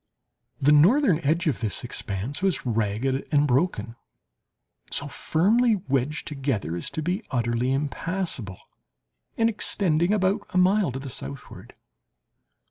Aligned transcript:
The 0.59 0.71
northern 0.71 1.19
edge 1.19 1.45
of 1.45 1.59
this 1.59 1.83
expanse 1.83 2.41
was 2.41 2.65
ragged 2.65 3.23
and 3.31 3.45
broken, 3.45 3.95
so 4.89 5.05
firmly 5.07 5.75
wedged 5.75 6.25
together 6.27 6.75
as 6.75 6.89
to 6.89 7.03
be 7.03 7.21
utterly 7.29 7.71
impassible, 7.71 8.61
and 9.37 9.47
extending 9.47 10.11
about 10.11 10.47
a 10.49 10.57
mile 10.57 10.91
to 10.91 10.97
the 10.97 11.11
southward. 11.11 11.75